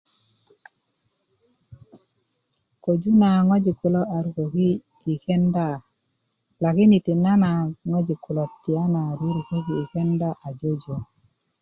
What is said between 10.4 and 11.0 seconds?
ajejo